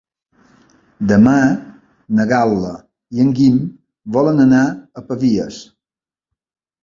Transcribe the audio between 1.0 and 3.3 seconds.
Demà na Gal·la i en